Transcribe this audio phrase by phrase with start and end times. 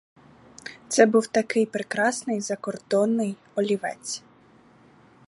[0.87, 4.23] Це був такий прекрасний закордонний олівець.